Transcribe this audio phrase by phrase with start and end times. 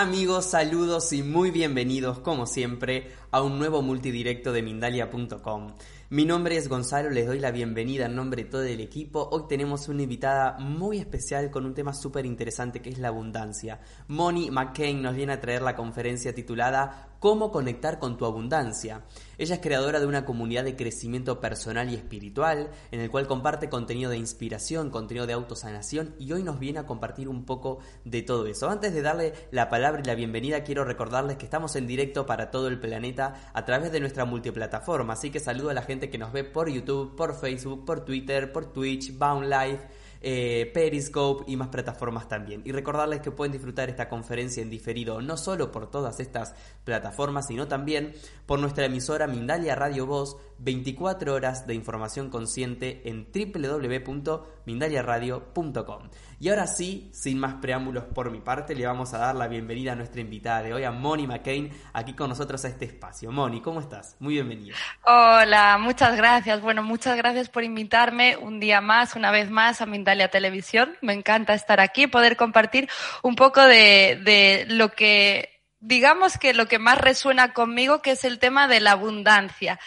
[0.00, 5.74] Amigos, saludos y muy bienvenidos, como siempre, a un nuevo multidirecto de Mindalia.com.
[6.10, 9.28] Mi nombre es Gonzalo, les doy la bienvenida en nombre de todo el equipo.
[9.32, 13.80] Hoy tenemos una invitada muy especial con un tema súper interesante que es la abundancia.
[14.06, 19.02] Moni McCain nos viene a traer la conferencia titulada Cómo conectar con tu abundancia.
[19.38, 23.68] Ella es creadora de una comunidad de crecimiento personal y espiritual, en el cual comparte
[23.68, 28.22] contenido de inspiración, contenido de autosanación y hoy nos viene a compartir un poco de
[28.22, 28.70] todo eso.
[28.70, 32.52] Antes de darle la palabra y la bienvenida, quiero recordarles que estamos en directo para
[32.52, 36.18] todo el planeta a través de nuestra multiplataforma, así que saludo a la gente que
[36.18, 39.80] nos ve por YouTube, por Facebook, por Twitter, por Twitch, Bound Live
[40.20, 42.62] eh, Periscope y más plataformas también.
[42.64, 46.54] Y recordarles que pueden disfrutar esta conferencia en diferido no solo por todas estas
[46.84, 48.14] plataformas, sino también
[48.46, 56.02] por nuestra emisora Mindalia Radio Voz, 24 horas de información consciente en www.mindaliaradio.com.
[56.40, 59.92] Y ahora sí, sin más preámbulos por mi parte, le vamos a dar la bienvenida
[59.92, 63.32] a nuestra invitada de hoy, a Moni McCain, aquí con nosotros a este espacio.
[63.32, 64.14] Moni, ¿cómo estás?
[64.20, 64.76] Muy bienvenida.
[65.02, 66.60] Hola, muchas gracias.
[66.60, 70.96] Bueno, muchas gracias por invitarme un día más, una vez más, a Mindalia Televisión.
[71.00, 72.88] Me encanta estar aquí, poder compartir
[73.22, 78.24] un poco de, de lo que, digamos que lo que más resuena conmigo, que es
[78.24, 79.80] el tema de la abundancia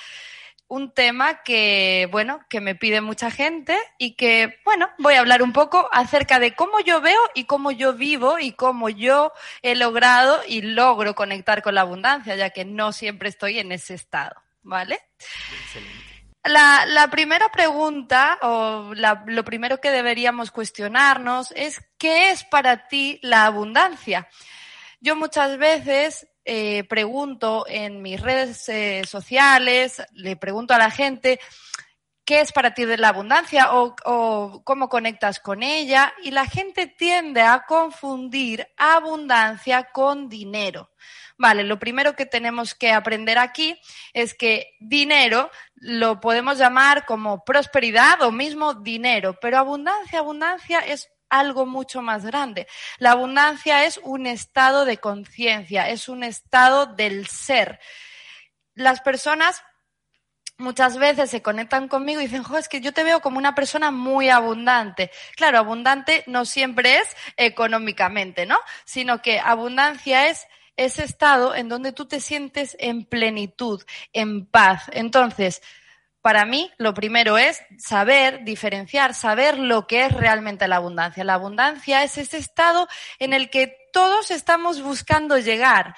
[0.72, 5.44] un tema que, bueno, que me pide mucha gente y que, bueno, voy a hablar
[5.44, 9.76] un poco acerca de cómo yo veo y cómo yo vivo y cómo yo he
[9.76, 14.42] logrado y logro conectar con la abundancia, ya que no siempre estoy en ese estado,
[14.62, 15.02] ¿vale?
[16.46, 22.88] La, la, primera pregunta o la, lo primero que deberíamos cuestionarnos es ¿qué es para
[22.88, 24.30] ti la abundancia?
[25.02, 31.40] Yo muchas veces eh, pregunto en mis redes eh, sociales, le pregunto a la gente
[32.26, 36.46] qué es para ti de la abundancia o, o, cómo conectas con ella y la
[36.46, 40.92] gente tiende a confundir abundancia con dinero.
[41.38, 43.80] Vale, lo primero que tenemos que aprender aquí
[44.14, 51.10] es que dinero lo podemos llamar como prosperidad o mismo dinero, pero abundancia, abundancia es
[51.32, 52.68] algo mucho más grande.
[53.00, 57.80] La abundancia es un estado de conciencia, es un estado del ser.
[58.76, 59.64] Las personas
[60.58, 63.56] muchas veces se conectan conmigo y dicen, jo, es que yo te veo como una
[63.56, 65.10] persona muy abundante.
[65.36, 68.60] Claro, abundante no siempre es económicamente, ¿no?
[68.86, 74.84] Sino que abundancia es ese estado en donde tú te sientes en plenitud, en paz.
[74.94, 75.62] Entonces,
[76.22, 81.24] para mí, lo primero es saber diferenciar, saber lo que es realmente la abundancia.
[81.24, 82.88] La abundancia es ese estado
[83.18, 85.96] en el que todos estamos buscando llegar.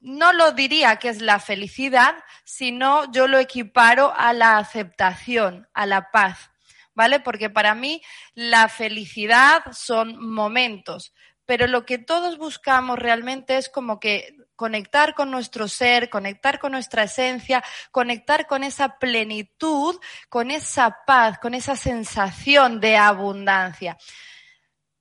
[0.00, 5.86] no lo diría que es la felicidad, sino yo lo equiparo a la aceptación, a
[5.86, 6.50] la paz,
[6.94, 7.20] ¿vale?
[7.20, 8.02] Porque para mí
[8.34, 11.14] la felicidad son momentos,
[11.46, 16.72] pero lo que todos buscamos realmente es como que conectar con nuestro ser, conectar con
[16.72, 23.98] nuestra esencia, conectar con esa plenitud, con esa paz, con esa sensación de abundancia.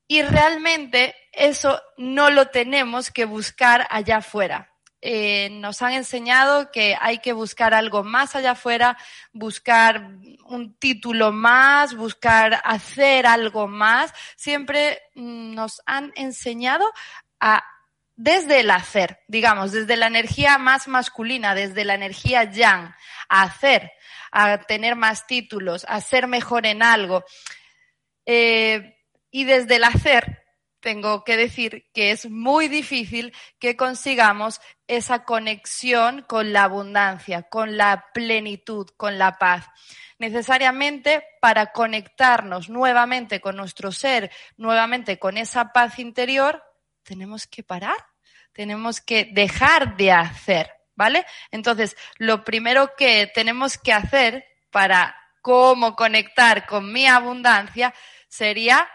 [0.08, 4.73] Y realmente eso no lo tenemos que buscar allá afuera.
[5.06, 8.98] Eh, nos han enseñado que hay que buscar algo más allá afuera,
[9.34, 10.12] buscar
[10.46, 14.14] un título más, buscar hacer algo más.
[14.38, 16.90] Siempre mm, nos han enseñado
[17.42, 17.66] a
[18.16, 22.96] desde el hacer, digamos, desde la energía más masculina, desde la energía yang,
[23.28, 23.92] a hacer,
[24.32, 27.26] a tener más títulos, a ser mejor en algo.
[28.26, 30.43] Eh, y desde el hacer,
[30.84, 37.78] tengo que decir que es muy difícil que consigamos esa conexión con la abundancia, con
[37.78, 39.66] la plenitud, con la paz.
[40.20, 46.62] Necesariamente para conectarnos nuevamente con nuestro ser, nuevamente con esa paz interior,
[47.02, 47.98] tenemos que parar,
[48.52, 51.26] tenemos que dejar de hacer, ¿vale?
[51.50, 57.94] Entonces, lo primero que tenemos que hacer para cómo conectar con mi abundancia
[58.28, 58.90] sería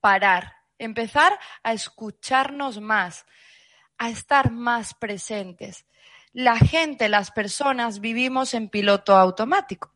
[0.00, 3.26] parar, empezar a escucharnos más,
[3.98, 5.86] a estar más presentes.
[6.32, 9.92] La gente, las personas vivimos en piloto automático.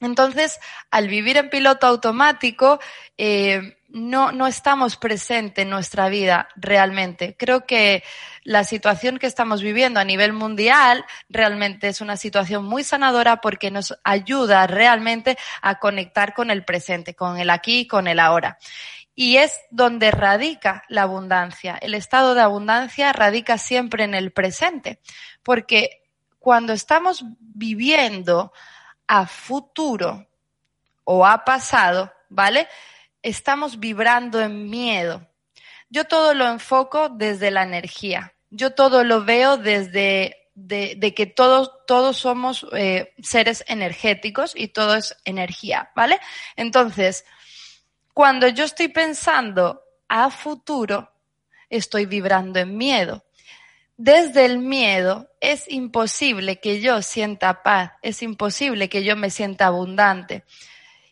[0.00, 0.58] Entonces,
[0.90, 2.78] al vivir en piloto automático,
[3.16, 7.34] eh, no, no estamos presentes en nuestra vida realmente.
[7.38, 8.02] Creo que
[8.42, 13.70] la situación que estamos viviendo a nivel mundial realmente es una situación muy sanadora porque
[13.70, 18.58] nos ayuda realmente a conectar con el presente, con el aquí y con el ahora.
[19.16, 21.76] Y es donde radica la abundancia.
[21.80, 25.00] El estado de abundancia radica siempre en el presente,
[25.42, 26.04] porque
[26.38, 28.52] cuando estamos viviendo
[29.08, 30.28] a futuro
[31.02, 32.68] o a pasado, ¿vale?
[33.22, 35.26] Estamos vibrando en miedo.
[35.88, 38.34] yo todo lo enfoco desde la energía.
[38.50, 44.96] Yo todo lo veo desde de, que todos, todos somos eh, seres energéticos y todo
[44.96, 46.18] es energía, ¿vale?
[46.56, 47.24] Entonces,
[48.16, 51.12] cuando yo estoy pensando a futuro,
[51.68, 53.26] estoy vibrando en miedo.
[53.98, 59.66] Desde el miedo es imposible que yo sienta paz, es imposible que yo me sienta
[59.66, 60.44] abundante.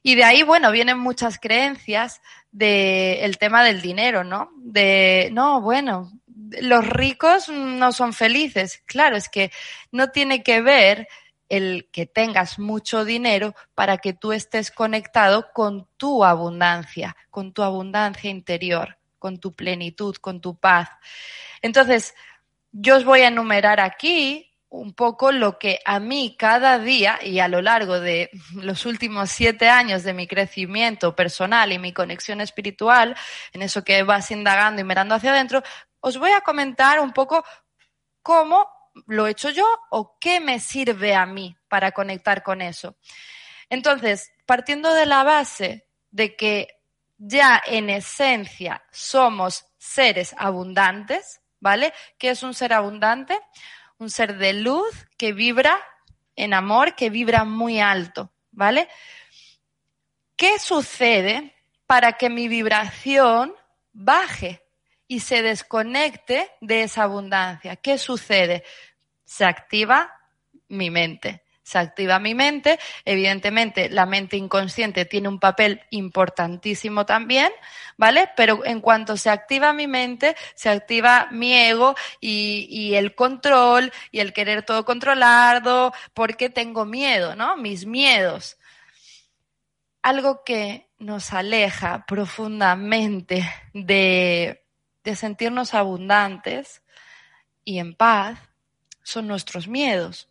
[0.02, 4.50] Y de ahí, bueno, vienen muchas creencias del tema del dinero, ¿no?
[4.56, 6.10] De, no, bueno,
[6.62, 8.82] los ricos no son felices.
[8.86, 9.52] Claro, es que
[9.92, 11.06] no tiene que ver
[11.56, 17.62] el que tengas mucho dinero para que tú estés conectado con tu abundancia, con tu
[17.62, 20.88] abundancia interior, con tu plenitud, con tu paz.
[21.62, 22.14] Entonces,
[22.72, 27.38] yo os voy a enumerar aquí un poco lo que a mí cada día y
[27.38, 32.40] a lo largo de los últimos siete años de mi crecimiento personal y mi conexión
[32.40, 33.16] espiritual,
[33.52, 35.62] en eso que vas indagando y mirando hacia adentro,
[36.00, 37.44] os voy a comentar un poco
[38.20, 38.73] cómo
[39.06, 42.96] lo he hecho yo o qué me sirve a mí para conectar con eso.
[43.69, 46.69] Entonces, partiendo de la base de que
[47.17, 51.93] ya en esencia somos seres abundantes, ¿vale?
[52.19, 53.38] ¿Qué es un ser abundante?
[53.99, 55.79] un ser de luz que vibra
[56.37, 58.88] en amor, que vibra muy alto, ¿vale?
[60.37, 61.55] ¿Qué sucede
[61.87, 63.55] para que mi vibración
[63.93, 64.63] baje
[65.14, 67.76] y se desconecte de esa abundancia?
[67.76, 68.64] ¿Qué sucede?
[69.25, 70.12] Se activa
[70.69, 72.78] mi mente se activa mi mente.
[73.06, 77.50] Evidentemente, la mente inconsciente tiene un papel importantísimo también,
[77.96, 78.28] ¿vale?
[78.37, 83.90] Pero en cuanto se activa mi mente, se activa mi ego y, y el control
[84.10, 87.56] y el querer todo controlado, porque tengo miedo, ¿no?
[87.56, 88.58] Mis miedos.
[90.02, 94.63] Algo que nos aleja profundamente de,
[95.04, 96.82] de sentirnos abundantes
[97.64, 98.38] y en paz
[99.02, 100.28] son nuestros miedos.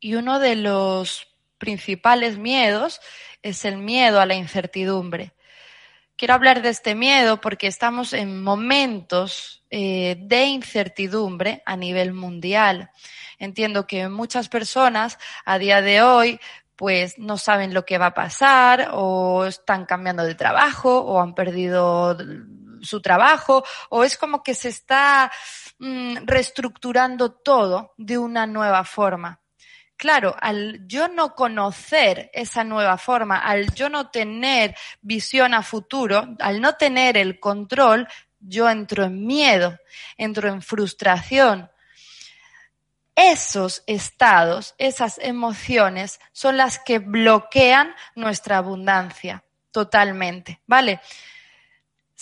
[0.00, 1.28] Y uno de los
[1.58, 3.00] principales miedos
[3.42, 5.32] es el miedo a la incertidumbre.
[6.16, 12.90] Quiero hablar de este miedo porque estamos en momentos eh, de incertidumbre a nivel mundial.
[13.38, 16.40] Entiendo que muchas personas a día de hoy
[16.76, 21.34] pues no saben lo que va a pasar o están cambiando de trabajo o han
[21.34, 22.16] perdido
[22.82, 25.30] su trabajo o es como que se está
[25.78, 29.42] mm, reestructurando todo de una nueva forma
[30.02, 36.34] claro, al yo no conocer esa nueva forma, al yo no tener visión a futuro,
[36.40, 38.08] al no tener el control,
[38.40, 39.78] yo entro en miedo,
[40.16, 41.70] entro en frustración.
[43.14, 51.00] Esos estados, esas emociones son las que bloquean nuestra abundancia totalmente, ¿vale?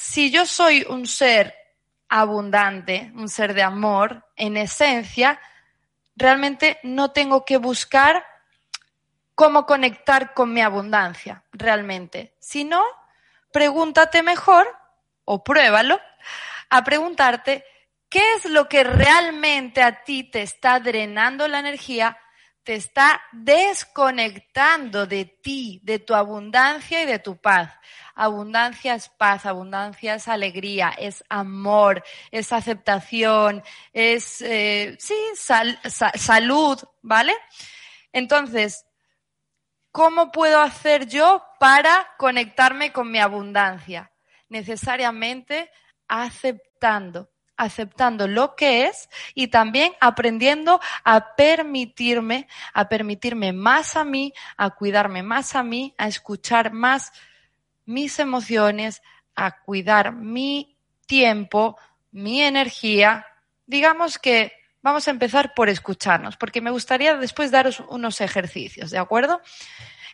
[0.02, 1.54] Si yo soy un ser
[2.08, 5.38] abundante, un ser de amor, en esencia,
[6.16, 8.24] realmente no tengo que buscar
[9.34, 12.34] cómo conectar con mi abundancia, realmente.
[12.40, 12.82] Si no,
[13.52, 14.74] pregúntate mejor
[15.26, 16.00] o pruébalo
[16.70, 17.66] a preguntarte
[18.08, 22.18] qué es lo que realmente a ti te está drenando la energía,
[22.70, 27.72] te está desconectando de ti, de tu abundancia y de tu paz.
[28.14, 37.34] Abundancia es paz, abundancia es alegría, es amor, es aceptación, es, eh, sí, salud, ¿vale?
[38.12, 38.86] Entonces,
[39.90, 44.12] ¿cómo puedo hacer yo para conectarme con mi abundancia?
[44.48, 45.72] Necesariamente
[46.06, 54.32] aceptando, aceptando lo que es y también aprendiendo a permitirme, a permitirme más a mí,
[54.56, 57.12] a cuidarme más a mí, a escuchar más
[57.84, 59.02] mis emociones,
[59.34, 61.76] a cuidar mi tiempo,
[62.12, 63.26] mi energía.
[63.66, 68.98] Digamos que vamos a empezar por escucharnos, porque me gustaría después daros unos ejercicios, ¿de
[68.98, 69.42] acuerdo?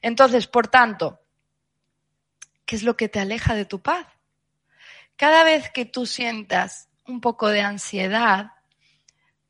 [0.03, 1.21] Entonces, por tanto,
[2.65, 4.05] ¿qué es lo que te aleja de tu paz?
[5.15, 8.53] Cada vez que tú sientas un poco de ansiedad,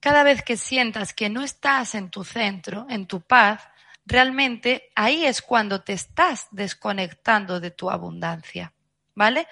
[0.00, 3.68] cada vez que sientas que no estás en tu centro, en tu paz,
[4.04, 8.72] realmente ahí es cuando te estás desconectando de tu abundancia,
[9.14, 9.48] ¿vale?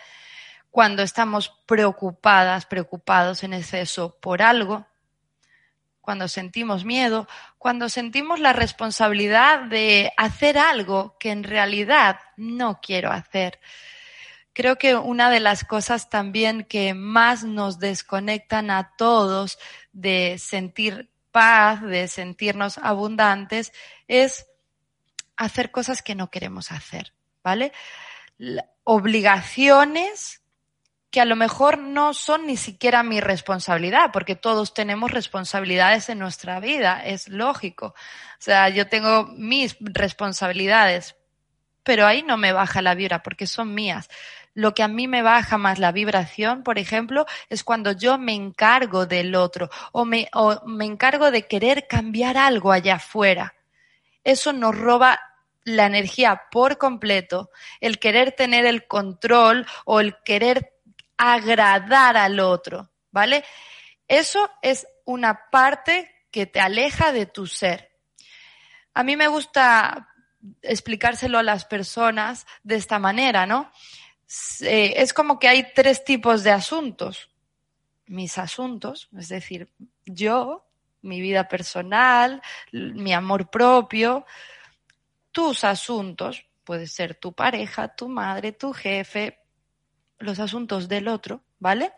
[0.70, 4.86] Cuando estamos preocupadas, preocupados en exceso por algo,
[6.00, 7.26] cuando sentimos miedo,
[7.58, 13.58] cuando sentimos la responsabilidad de hacer algo que en realidad no quiero hacer.
[14.54, 19.58] Creo que una de las cosas también que más nos desconectan a todos
[19.92, 23.72] de sentir paz, de sentirnos abundantes,
[24.06, 24.46] es
[25.36, 27.72] hacer cosas que no queremos hacer, ¿vale?
[28.84, 30.40] Obligaciones
[31.10, 36.18] que a lo mejor no son ni siquiera mi responsabilidad, porque todos tenemos responsabilidades en
[36.18, 37.86] nuestra vida, es lógico.
[37.86, 41.14] O sea, yo tengo mis responsabilidades,
[41.84, 44.08] pero ahí no me baja la vibra porque son mías.
[44.54, 48.34] Lo que a mí me baja más la vibración, por ejemplo, es cuando yo me
[48.34, 50.30] encargo del otro o me,
[50.80, 53.54] encargo de querer cambiar algo allá afuera.
[54.22, 55.20] Eso nos roba
[55.64, 60.74] la energía por completo, el querer tener el control o el querer
[61.16, 63.44] agradar al otro, ¿vale?
[64.06, 67.90] Eso es una parte que te aleja de tu ser.
[68.92, 70.08] A mí me gusta
[70.62, 73.72] explicárselo a las personas de esta manera, ¿no?
[74.60, 77.30] Eh, es como que hay tres tipos de asuntos.
[78.06, 79.70] Mis asuntos, es decir,
[80.04, 80.66] yo,
[81.02, 84.26] mi vida personal, mi amor propio,
[85.32, 89.38] tus asuntos, puede ser tu pareja, tu madre, tu jefe,
[90.18, 91.92] los asuntos del otro, ¿vale?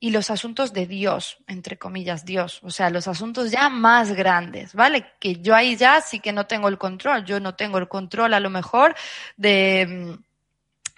[0.00, 4.74] Y los asuntos de Dios, entre comillas, Dios, o sea, los asuntos ya más grandes,
[4.74, 5.12] ¿vale?
[5.18, 8.34] Que yo ahí ya sí que no tengo el control, yo no tengo el control
[8.34, 8.94] a lo mejor
[9.36, 10.27] de, mm,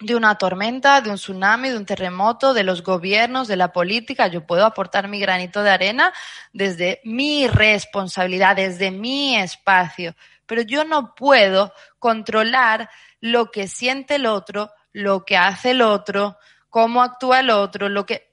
[0.01, 4.27] de una tormenta, de un tsunami, de un terremoto, de los gobiernos, de la política,
[4.27, 6.13] yo puedo aportar mi granito de arena
[6.53, 10.15] desde mi responsabilidad, desde mi espacio,
[10.45, 12.89] pero yo no puedo controlar
[13.19, 16.37] lo que siente el otro, lo que hace el otro,
[16.69, 18.31] cómo actúa el otro, lo que...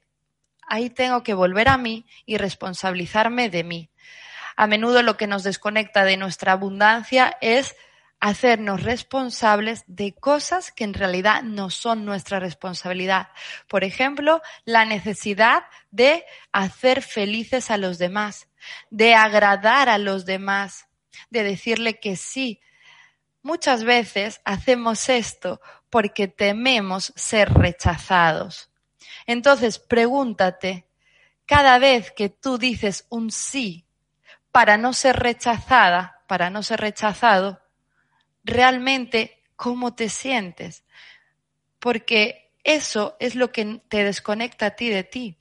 [0.71, 3.89] Ahí tengo que volver a mí y responsabilizarme de mí.
[4.55, 7.75] A menudo lo que nos desconecta de nuestra abundancia es
[8.19, 13.29] hacernos responsables de cosas que en realidad no son nuestra responsabilidad.
[13.67, 18.47] Por ejemplo, la necesidad de hacer felices a los demás,
[18.89, 20.87] de agradar a los demás,
[21.29, 22.61] de decirle que sí.
[23.41, 28.69] Muchas veces hacemos esto porque tememos ser rechazados.
[29.25, 30.85] Entonces, pregúntate,
[31.45, 33.85] cada vez que tú dices un sí
[34.51, 37.61] para no ser rechazada, para no ser rechazado,
[38.49, 40.83] realmente cómo te sientes.
[41.79, 45.37] Porque eso es lo que te desconecta a ti de ti.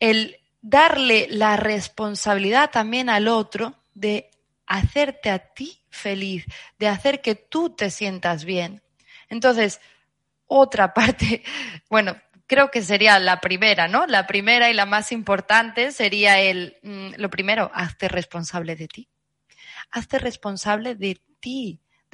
[0.00, 4.30] El darle la responsabilidad también al otro de
[4.66, 6.46] hacerte a ti feliz,
[6.78, 8.82] de hacer que tú te sientas bien.
[9.28, 9.80] Entonces,
[10.46, 11.42] otra parte,
[11.90, 12.16] bueno,
[12.46, 14.06] creo que sería la primera, ¿no?
[14.06, 19.08] La primera y la más importante sería el, mm, lo primero, hazte responsable de ti.
[19.90, 21.20] Hazte responsable de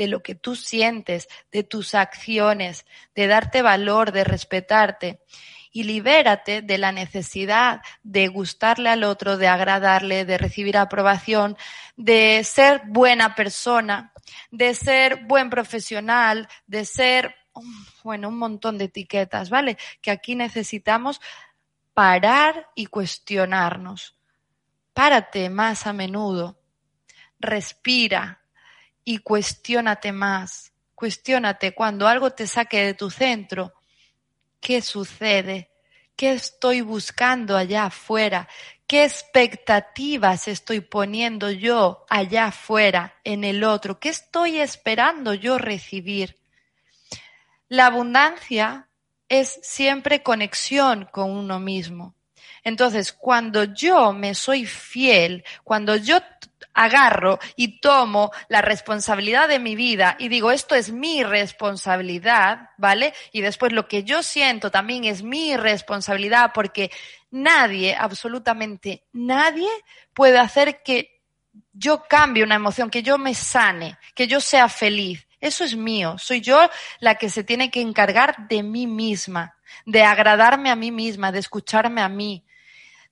[0.00, 5.20] de lo que tú sientes, de tus acciones, de darte valor, de respetarte.
[5.72, 11.56] Y libérate de la necesidad de gustarle al otro, de agradarle, de recibir aprobación,
[11.96, 14.12] de ser buena persona,
[14.50, 17.34] de ser buen profesional, de ser,
[18.02, 19.76] bueno, un montón de etiquetas, ¿vale?
[20.00, 21.20] Que aquí necesitamos
[21.92, 24.16] parar y cuestionarnos.
[24.94, 26.58] Párate más a menudo,
[27.38, 28.39] respira
[29.04, 30.72] y cuestiónate más.
[30.94, 33.72] Cuestiónate cuando algo te saque de tu centro.
[34.60, 35.70] ¿Qué sucede?
[36.16, 38.48] ¿Qué estoy buscando allá afuera?
[38.86, 43.98] ¿Qué expectativas estoy poniendo yo allá afuera, en el otro?
[44.00, 46.36] ¿Qué estoy esperando yo recibir?
[47.68, 48.88] La abundancia
[49.28, 52.14] es siempre conexión con uno mismo.
[52.64, 56.20] Entonces, cuando yo me soy fiel, cuando yo
[56.72, 63.12] agarro y tomo la responsabilidad de mi vida y digo, esto es mi responsabilidad, ¿vale?
[63.32, 66.90] Y después lo que yo siento también es mi responsabilidad porque
[67.30, 69.68] nadie, absolutamente nadie
[70.14, 71.20] puede hacer que
[71.72, 75.26] yo cambie una emoción, que yo me sane, que yo sea feliz.
[75.40, 76.16] Eso es mío.
[76.18, 76.68] Soy yo
[77.00, 81.38] la que se tiene que encargar de mí misma, de agradarme a mí misma, de
[81.38, 82.44] escucharme a mí.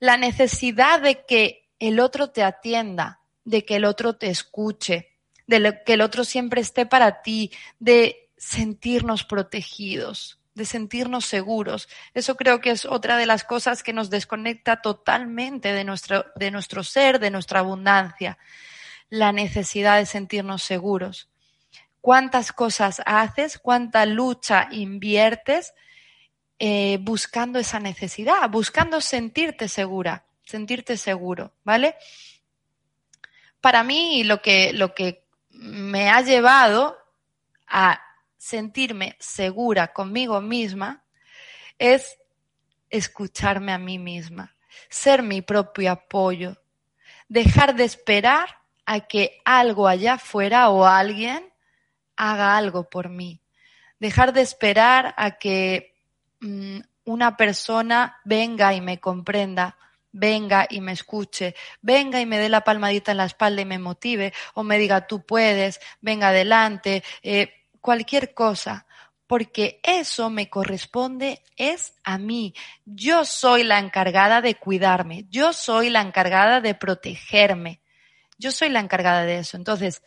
[0.01, 5.13] La necesidad de que el otro te atienda, de que el otro te escuche,
[5.47, 11.89] de que el otro siempre esté para ti, de sentirnos protegidos de sentirnos seguros.
[12.13, 16.51] Eso creo que es otra de las cosas que nos desconecta totalmente de nuestro, de
[16.51, 18.37] nuestro ser, de nuestra abundancia.
[19.09, 21.31] La necesidad de sentirnos seguros.
[22.03, 23.59] ¿Cuántas cosas haces?
[23.59, 25.73] ¿Cuánta lucha inviertes
[26.59, 28.49] eh, buscando esa necesidad?
[28.51, 31.95] Buscando sentirte segura, sentirte seguro, ¿vale?
[33.61, 36.97] Para mí lo que, lo que me ha llevado
[37.67, 38.01] a
[38.37, 41.05] sentirme segura conmigo misma
[41.79, 42.19] es
[42.91, 44.57] escucharme a mí misma,
[44.89, 46.57] ser mi propio apoyo,
[47.29, 51.53] dejar de esperar a que algo allá afuera o alguien
[52.17, 53.43] haga algo por mí,
[54.01, 55.95] dejar de esperar a que
[56.41, 59.77] mm, una persona venga y me comprenda,
[60.13, 63.79] venga y me escuche, venga y me dé la palmadita en la espalda y me
[63.79, 68.87] motive, o me diga tú puedes, venga adelante, eh, cualquier cosa,
[69.27, 72.55] porque eso me corresponde es a mí.
[72.85, 77.81] Yo soy la encargada de cuidarme, yo soy la encargada de protegerme,
[78.39, 79.57] yo soy la encargada de eso.
[79.57, 80.03] Entonces,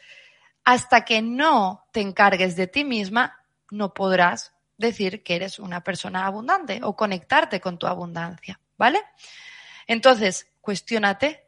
[0.64, 3.38] hasta que no te encargues de ti misma,
[3.70, 9.02] no podrás decir que eres una persona abundante o conectarte con tu abundancia, ¿vale?
[9.88, 11.46] Entonces, cuestiónate,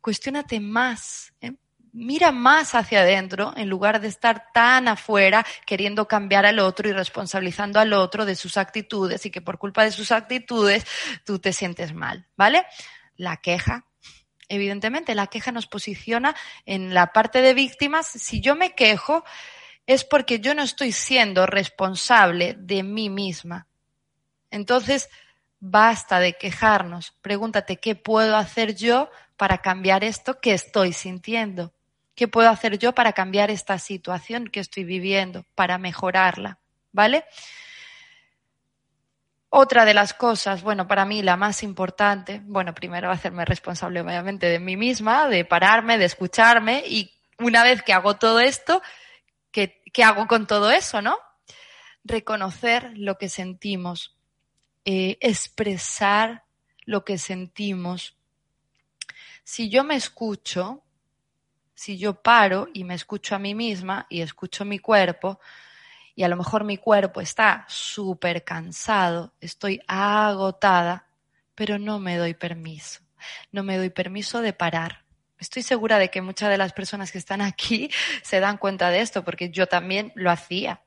[0.00, 1.52] cuestiónate más, ¿eh?
[1.92, 6.92] mira más hacia adentro en lugar de estar tan afuera queriendo cambiar al otro y
[6.92, 10.86] responsabilizando al otro de sus actitudes y que por culpa de sus actitudes
[11.24, 12.64] tú te sientes mal, ¿vale?
[13.16, 13.86] La queja.
[14.48, 16.34] Evidentemente, la queja nos posiciona
[16.64, 18.06] en la parte de víctimas.
[18.06, 19.24] Si yo me quejo,
[19.88, 23.66] es porque yo no estoy siendo responsable de mí misma.
[24.50, 25.08] Entonces,
[25.60, 27.12] basta de quejarnos.
[27.22, 31.72] Pregúntate, ¿qué puedo hacer yo para cambiar esto que estoy sintiendo?
[32.14, 36.58] ¿Qué puedo hacer yo para cambiar esta situación que estoy viviendo, para mejorarla?
[36.92, 37.24] ¿Vale?
[39.48, 44.48] Otra de las cosas, bueno, para mí la más importante, bueno, primero hacerme responsable obviamente
[44.48, 48.82] de mí misma, de pararme, de escucharme y una vez que hago todo esto,
[49.92, 51.18] ¿qué, hago con todo eso, no?
[52.04, 54.16] Reconocer lo que sentimos,
[54.84, 56.44] eh, expresar
[56.84, 58.16] lo que sentimos.
[59.44, 60.82] Si yo me escucho,
[61.74, 65.40] si yo paro y me escucho a mí misma y escucho mi cuerpo,
[66.14, 71.06] y a lo mejor mi cuerpo está súper cansado, estoy agotada,
[71.54, 73.00] pero no me doy permiso,
[73.52, 75.07] no me doy permiso de parar.
[75.38, 77.90] Estoy segura de que muchas de las personas que están aquí
[78.22, 80.82] se dan cuenta de esto, porque yo también lo hacía.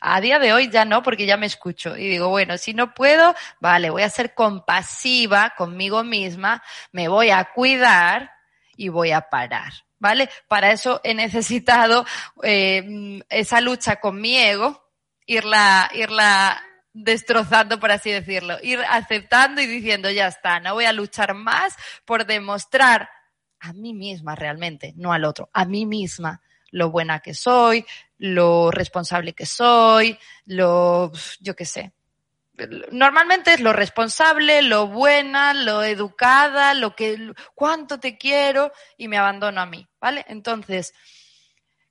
[0.00, 2.94] A día de hoy ya no, porque ya me escucho y digo, bueno, si no
[2.94, 8.30] puedo, vale, voy a ser compasiva conmigo misma, me voy a cuidar
[8.76, 10.30] y voy a parar, ¿vale?
[10.48, 12.06] Para eso he necesitado
[12.42, 14.88] eh, esa lucha con mi ego,
[15.26, 16.62] irla, irla
[16.94, 21.76] destrozando, por así decirlo, ir aceptando y diciendo, ya está, no voy a luchar más
[22.06, 23.10] por demostrar
[23.64, 27.84] a mí misma realmente, no al otro, a mí misma lo buena que soy,
[28.18, 31.92] lo responsable que soy, lo, yo qué sé.
[32.92, 39.16] Normalmente es lo responsable, lo buena, lo educada, lo que, cuánto te quiero y me
[39.16, 40.24] abandono a mí, ¿vale?
[40.28, 40.92] Entonces,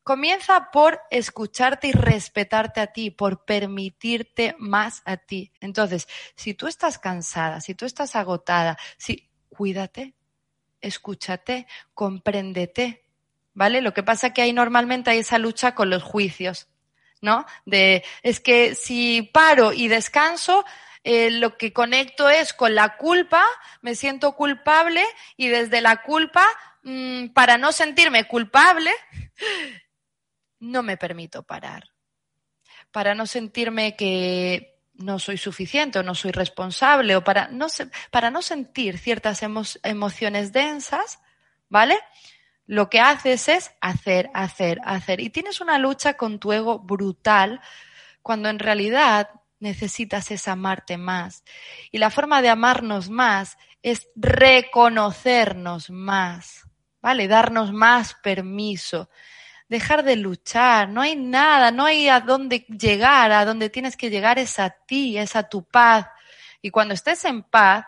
[0.04, 5.52] comienza por escucharte y respetarte a ti, por permitirte más a ti.
[5.60, 10.14] Entonces, si tú estás cansada, si tú estás agotada, si, cuídate,
[10.84, 13.04] escúchate, compréndete,
[13.54, 13.82] ¿vale?
[13.82, 16.67] Lo que pasa que ahí normalmente hay esa lucha con los juicios,
[17.22, 17.46] ¿no?
[17.65, 20.63] De, es que si paro y descanso,
[21.04, 23.43] eh, lo que conecto es con la culpa,
[23.82, 25.04] me siento culpable
[25.38, 26.46] y desde la culpa,
[26.84, 28.91] mmm, para no sentirme culpable,
[30.60, 31.89] no me permito parar.
[32.91, 37.68] Para no sentirme que no soy suficiente o no soy responsable o para no,
[38.12, 41.20] para no sentir ciertas emo emociones densas,
[41.70, 41.98] ¿vale?
[42.66, 45.20] lo que haces es hacer, hacer, hacer.
[45.20, 47.62] Y tienes una lucha con tu ego brutal
[48.22, 49.30] cuando en realidad
[49.60, 51.44] necesitas es amarte más.
[51.92, 56.64] Y la forma de amarnos más es reconocernos más,
[57.02, 57.28] ¿vale?
[57.28, 59.10] Darnos más permiso.
[59.69, 64.10] Dejar de luchar, no hay nada, no hay a dónde llegar, a dónde tienes que
[64.10, 66.08] llegar es a ti, es a tu paz.
[66.62, 67.86] Y cuando estés en paz,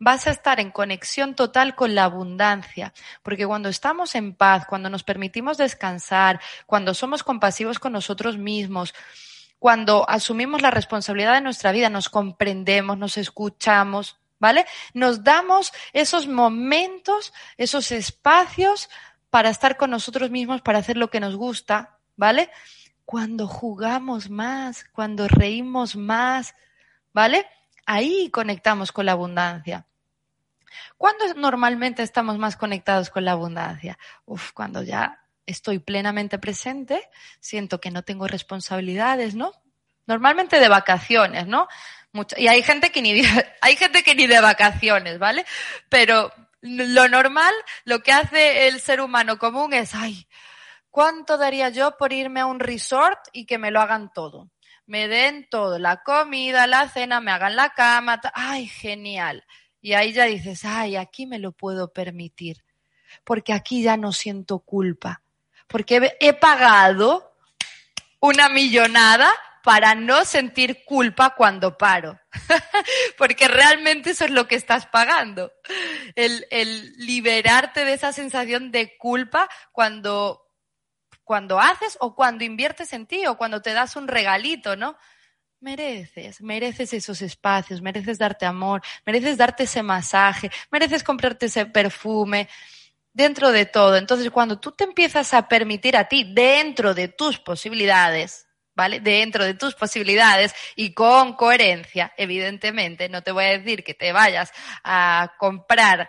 [0.00, 2.92] vas a estar en conexión total con la abundancia,
[3.22, 8.94] porque cuando estamos en paz, cuando nos permitimos descansar, cuando somos compasivos con nosotros mismos,
[9.58, 14.64] cuando asumimos la responsabilidad de nuestra vida, nos comprendemos, nos escuchamos, ¿vale?
[14.94, 18.88] Nos damos esos momentos, esos espacios
[19.30, 22.50] para estar con nosotros mismos, para hacer lo que nos gusta, ¿vale?
[23.04, 26.54] Cuando jugamos más, cuando reímos más,
[27.12, 27.46] ¿vale?
[27.86, 29.86] Ahí conectamos con la abundancia.
[30.96, 33.98] ¿Cuándo normalmente estamos más conectados con la abundancia?
[34.26, 37.08] Uf, cuando ya estoy plenamente presente,
[37.40, 39.52] siento que no tengo responsabilidades, ¿no?
[40.06, 41.68] Normalmente de vacaciones, ¿no?
[42.36, 43.22] y hay gente que ni
[43.60, 45.44] hay gente que ni de vacaciones, ¿vale?
[45.88, 50.26] Pero lo normal, lo que hace el ser humano común es, ay,
[50.90, 54.50] ¿cuánto daría yo por irme a un resort y que me lo hagan todo?
[54.86, 59.44] Me den todo, la comida, la cena, me hagan la cama, ay, genial.
[59.80, 62.64] Y ahí ya dices, ay, aquí me lo puedo permitir,
[63.24, 65.22] porque aquí ya no siento culpa,
[65.68, 67.34] porque he pagado
[68.20, 72.18] una millonada para no sentir culpa cuando paro.
[73.18, 75.52] Porque realmente eso es lo que estás pagando.
[76.14, 80.42] El, el liberarte de esa sensación de culpa cuando,
[81.24, 84.96] cuando haces o cuando inviertes en ti o cuando te das un regalito, ¿no?
[85.60, 92.48] Mereces, mereces esos espacios, mereces darte amor, mereces darte ese masaje, mereces comprarte ese perfume,
[93.12, 93.96] dentro de todo.
[93.96, 98.46] Entonces, cuando tú te empiezas a permitir a ti, dentro de tus posibilidades,
[98.80, 99.00] ¿vale?
[99.00, 104.10] Dentro de tus posibilidades y con coherencia, evidentemente, no te voy a decir que te
[104.10, 104.50] vayas
[104.82, 106.08] a comprar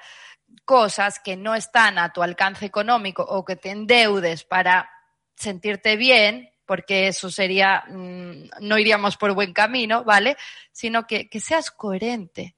[0.63, 4.89] cosas que no están a tu alcance económico o que te endeudes para
[5.36, 10.38] sentirte bien, porque eso sería, mm, no iríamos por buen camino, ¿vale?
[10.71, 12.55] Sino que, que seas coherente.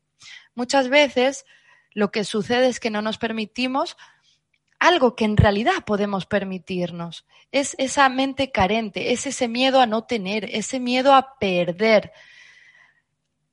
[0.54, 1.44] Muchas veces
[1.94, 3.98] lo que sucede es que no nos permitimos
[4.84, 7.26] algo que en realidad podemos permitirnos.
[7.54, 12.12] Es esa mente carente, es ese miedo a no tener, ese miedo a perder.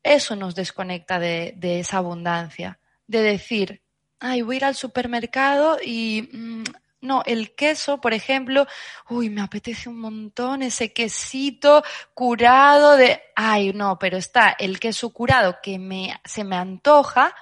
[0.03, 3.81] Eso nos desconecta de, esa abundancia, de decir,
[4.19, 6.65] ay, voy a ir al supermercado y mm,
[7.03, 8.67] no, el queso, por ejemplo,
[9.09, 15.11] uy, me apetece un montón ese quesito curado de, ay, no, pero está el queso
[15.11, 17.37] curado que me, se me antoja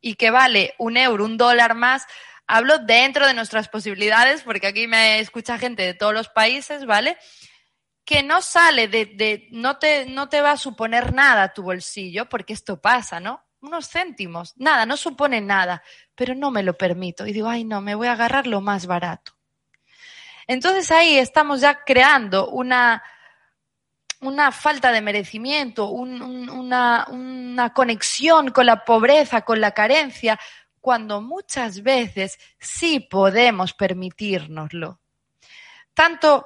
[0.00, 2.06] y que vale un euro, un dólar más.
[2.54, 7.16] Hablo dentro de nuestras posibilidades, porque aquí me escucha gente de todos los países, ¿vale?
[8.04, 12.52] Que no sale de, no te, no te va a suponer nada tu bolsillo, porque
[12.52, 13.42] esto pasa, ¿no?
[13.62, 15.82] unos céntimos, nada, no supone nada,
[16.14, 17.26] pero no me lo permito.
[17.26, 19.32] Y digo, ay, no, me voy a agarrar lo más barato.
[20.46, 23.02] Entonces ahí estamos ya creando una,
[24.20, 30.38] una falta de merecimiento, una, una conexión con la pobreza, con la carencia,
[30.82, 34.98] cuando muchas veces sí podemos permitírnoslo.
[35.94, 36.44] Tanto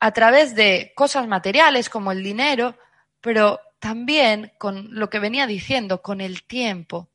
[0.00, 2.76] a través de cosas materiales como el dinero,
[3.20, 7.10] pero también con lo que venía diciendo, con el tiempo.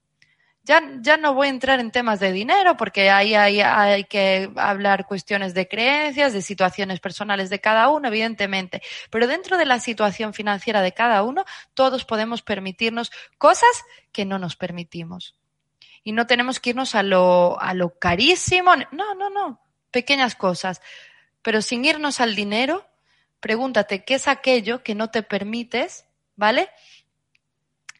[0.64, 4.52] Ya, ya no voy a entrar en temas de dinero porque ahí hay, hay, que
[4.56, 8.84] hablar cuestiones de creencias, de situaciones personales de cada uno, evidentemente.
[9.10, 14.38] Pero dentro de la situación financiera de cada uno, todos podemos permitirnos cosas que no
[14.38, 15.38] nos permitimos.
[16.04, 18.76] Y no tenemos que irnos a lo, a lo carísimo.
[18.92, 19.62] No, no, no.
[19.92, 20.82] Pequeñas cosas.
[21.42, 22.86] Pero sin irnos al dinero,
[23.40, 26.06] pregúntate qué es aquello que no te permites
[26.40, 26.70] ¿vale?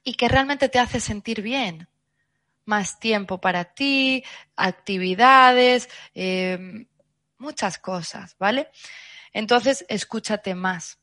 [0.02, 1.90] Y que realmente te hace sentir bien.
[2.64, 4.24] Más tiempo para ti,
[4.56, 6.88] actividades, em,
[7.38, 8.70] muchas cosas, ¿vale?
[9.34, 11.00] Entonces, escúchate más.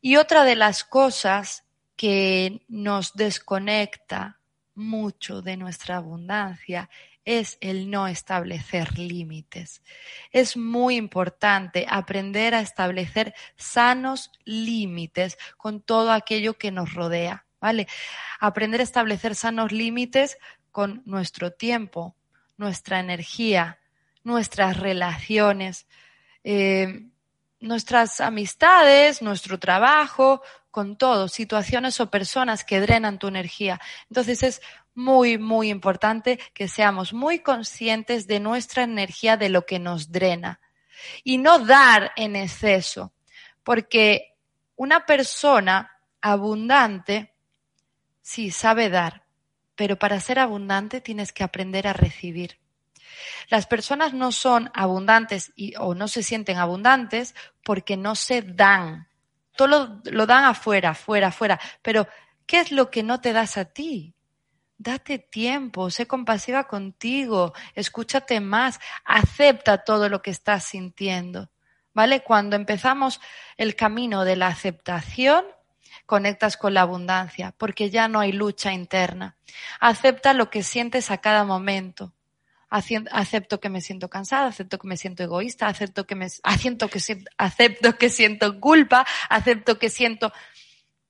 [0.00, 1.64] Y otra de las cosas
[1.96, 4.38] que nos desconecta
[4.76, 6.88] mucho de nuestra abundancia
[7.24, 9.82] es el no establecer límites.
[10.30, 17.88] Es muy importante aprender a establecer sanos límites con todo aquello que nos rodea, ¿vale?
[18.38, 20.38] Aprender a establecer sanos límites
[20.70, 22.14] con nuestro tiempo,
[22.56, 23.80] nuestra energía,
[24.22, 25.86] nuestras relaciones,
[26.44, 27.08] eh,
[27.60, 30.42] nuestras amistades, nuestro trabajo,
[30.76, 33.80] con todo, situaciones o personas que drenan tu energía.
[34.10, 34.60] Entonces es
[34.94, 40.60] muy, muy importante que seamos muy conscientes de nuestra energía, de lo que nos drena.
[41.24, 43.14] Y no dar en exceso,
[43.64, 44.34] porque
[44.76, 47.32] una persona abundante,
[48.20, 49.24] sí, sabe dar,
[49.76, 52.58] pero para ser abundante tienes que aprender a recibir.
[53.48, 57.34] Las personas no son abundantes o no se sienten abundantes
[57.64, 59.08] porque no se dan.
[59.56, 61.60] Todo lo, dan afuera, afuera, afuera.
[61.82, 62.06] Pero,
[62.46, 64.14] ¿qué es lo que no te das a ti?
[64.78, 71.50] Date tiempo, sé compasiva contigo, escúchate más, acepta todo lo que estás sintiendo.
[71.94, 72.22] ¿Vale?
[72.22, 73.20] Cuando empezamos
[73.56, 75.46] el camino de la aceptación,
[76.04, 79.36] conectas con la abundancia, porque ya no hay lucha interna.
[79.80, 82.12] Acepta lo que sientes a cada momento
[82.68, 87.98] acepto que me siento cansada, acepto que me siento egoísta, acepto que me, que, acepto
[87.98, 90.32] que siento culpa, acepto que siento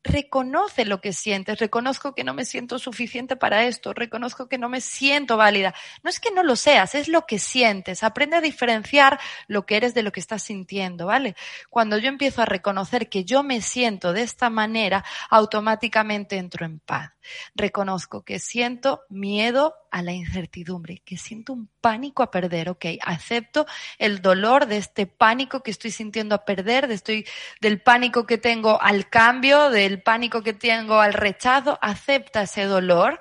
[0.06, 4.68] reconoce lo que sientes, reconozco que no me siento suficiente para esto, reconozco que no
[4.68, 5.74] me siento válida.
[6.02, 8.02] No es que no lo seas, es lo que sientes.
[8.02, 11.34] Aprende a diferenciar lo que eres de lo que estás sintiendo, ¿vale?
[11.70, 16.78] Cuando yo empiezo a reconocer que yo me siento de esta manera, automáticamente entro en
[16.78, 17.10] paz.
[17.54, 23.64] Reconozco que siento miedo a la incertidumbre, que siento un pánico a perder, ok, acepto
[23.96, 27.26] el dolor de este pánico que estoy sintiendo a perder, de estoy,
[27.62, 33.20] del pánico que tengo al cambio, del pánico que tengo al rechazo, acepta ese dolor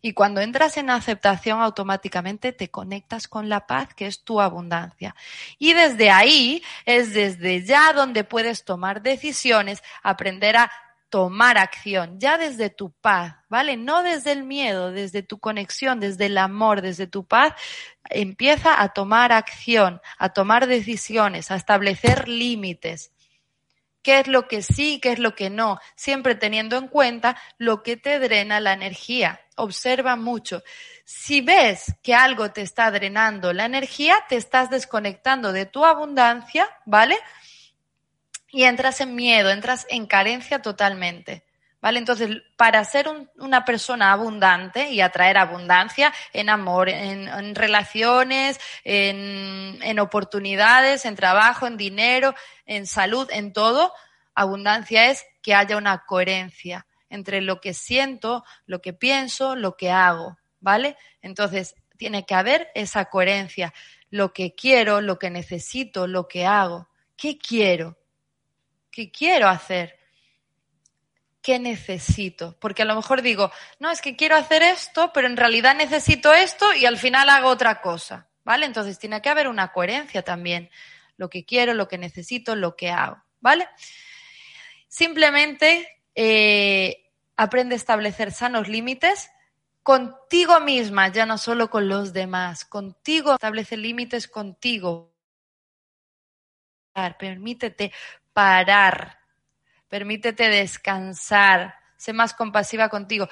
[0.00, 5.14] Y cuando entras en aceptación, automáticamente te conectas con la paz, que es tu abundancia.
[5.58, 10.70] Y desde ahí es desde ya donde puedes tomar decisiones, aprender a
[11.14, 13.76] tomar acción, ya desde tu paz, ¿vale?
[13.76, 17.52] No desde el miedo, desde tu conexión, desde el amor, desde tu paz,
[18.10, 23.12] empieza a tomar acción, a tomar decisiones, a establecer límites
[24.02, 27.84] qué es lo que sí, qué es lo que no, siempre teniendo en cuenta lo
[27.84, 29.40] que te drena la energía.
[29.54, 30.64] Observa mucho.
[31.04, 36.68] Si ves que algo te está drenando la energía, te estás desconectando de tu abundancia,
[36.84, 37.16] ¿vale?
[38.54, 41.44] Y entras en miedo, entras en carencia totalmente.
[41.80, 41.98] ¿Vale?
[41.98, 51.04] Entonces, para ser una persona abundante y atraer abundancia en amor, en, relaciones, en, oportunidades,
[51.04, 52.32] en trabajo, en dinero,
[52.64, 53.92] en salud, en todo,
[54.36, 59.90] abundancia es que haya una coherencia entre lo que siento, lo que pienso, lo que
[59.90, 60.96] hago, ¿vale?
[61.22, 63.74] Entonces, tiene que haber esa coherencia,
[64.10, 66.88] lo que quiero, lo que necesito, lo que hago.
[67.16, 67.98] ¿Qué quiero?
[68.94, 69.98] ¿Qué quiero hacer?
[71.44, 72.56] ¿qué necesito?
[72.58, 76.32] Porque a lo mejor digo, no, es que quiero hacer esto, pero en realidad necesito
[76.32, 78.64] esto y al final hago otra cosa, ¿vale?
[78.64, 80.70] Entonces tiene que haber una coherencia también,
[81.18, 83.68] lo que quiero, lo que necesito, lo que hago, ¿vale?
[84.88, 89.30] Simplemente eh, aprende a establecer sanos límites
[89.82, 95.13] contigo misma, ya no solo con los demás, contigo, establece límites contigo.
[97.18, 97.92] Permítete
[98.32, 99.24] parar
[99.94, 103.28] permítete descansar, sé más compasiva contigo.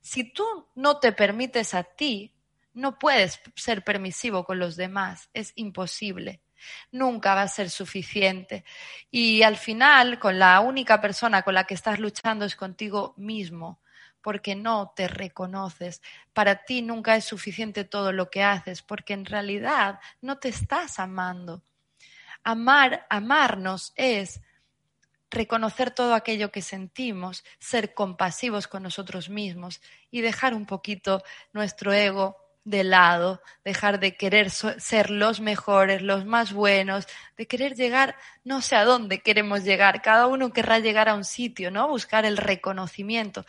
[0.00, 2.34] Si tú no te permites a ti,
[2.74, 6.42] no puedes ser permisivo con los demás, es imposible.
[6.90, 8.64] Nunca va a ser suficiente.
[9.12, 13.80] Y al final, con la única persona con la que estás luchando es contigo mismo,
[14.22, 16.02] porque no te reconoces.
[16.32, 20.98] Para ti nunca es suficiente todo lo que haces, porque en realidad no te estás
[20.98, 21.62] amando.
[22.44, 24.40] Amar, amarnos es
[25.30, 31.92] reconocer todo aquello que sentimos, ser compasivos con nosotros mismos y dejar un poquito nuestro
[31.92, 38.16] ego de lado, dejar de querer ser los mejores, los más buenos, de querer llegar,
[38.44, 41.88] no sé a dónde queremos llegar, cada uno querrá llegar a un sitio, ¿no?
[41.88, 43.44] Buscar el reconocimiento,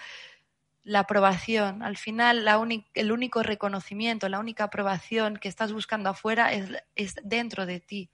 [0.84, 1.84] la aprobación.
[1.84, 2.48] Al final,
[2.96, 8.10] el único reconocimiento, la única aprobación que estás buscando afuera es, es dentro de ti.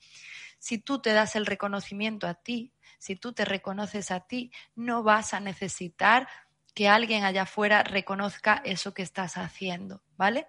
[0.59, 5.03] Si tú te das el reconocimiento a ti, si tú te reconoces a ti, no
[5.03, 6.27] vas a necesitar
[6.75, 10.47] que alguien allá afuera reconozca eso que estás haciendo, ¿vale?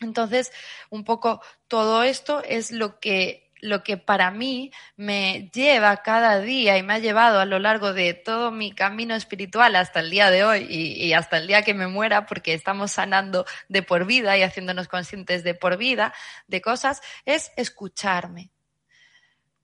[0.00, 0.52] Entonces,
[0.90, 6.76] un poco todo esto es lo que lo que para mí me lleva cada día
[6.76, 10.30] y me ha llevado a lo largo de todo mi camino espiritual hasta el día
[10.30, 14.04] de hoy y, y, hasta el día que me muera, porque estamos sanando de por
[14.04, 16.12] vida y haciéndonos conscientes de por vida
[16.46, 18.50] de cosas, es escucharme.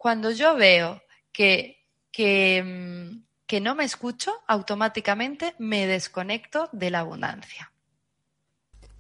[0.03, 1.01] Cuando yo veo
[1.33, 7.72] que que, mm, que no me escucho, automáticamente me desconecto de la abundancia.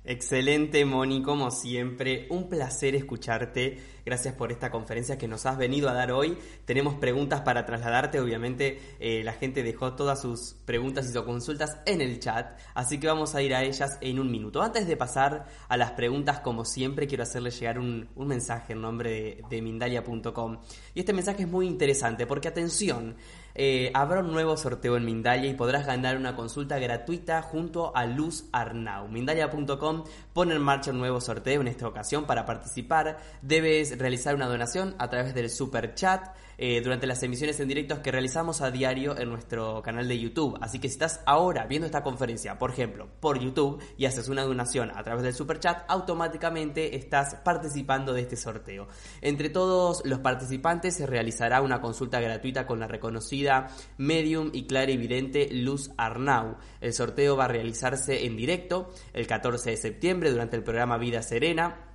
[0.05, 2.27] Excelente, Moni, como siempre.
[2.31, 3.79] Un placer escucharte.
[4.05, 6.37] Gracias por esta conferencia que nos has venido a dar hoy.
[6.65, 8.19] Tenemos preguntas para trasladarte.
[8.19, 12.59] Obviamente, eh, la gente dejó todas sus preguntas y sus consultas en el chat.
[12.75, 14.61] Así que vamos a ir a ellas en un minuto.
[14.61, 19.11] Antes de pasar a las preguntas, como siempre, quiero hacerle llegar un, mensaje en nombre
[19.11, 20.59] de, de Mindalia.com.
[20.95, 23.15] Y este mensaje es muy interesante porque, atención,
[23.55, 28.07] eh, habrá un nuevo sorteo en Mindalia y podrás ganar una consulta gratuita junto a
[28.07, 29.09] Luz Arnau.
[29.09, 32.25] Mindalia.com pone en marcha un nuevo sorteo en esta ocasión.
[32.25, 37.59] Para participar debes realizar una donación a través del super chat eh, durante las emisiones
[37.61, 40.59] en directos que realizamos a diario en nuestro canal de YouTube.
[40.61, 44.43] Así que si estás ahora viendo esta conferencia, por ejemplo, por YouTube y haces una
[44.43, 48.88] donación a través del super chat, automáticamente estás participando de este sorteo.
[49.21, 54.93] Entre todos los participantes se realizará una consulta gratuita con la reconocida medium y clara
[54.93, 56.57] evidente Luz Arnau.
[56.81, 61.23] El sorteo va a realizarse en directo el 14 de septiembre durante el programa Vida
[61.23, 61.88] Serena